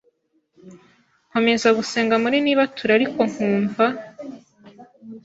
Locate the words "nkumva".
3.31-3.85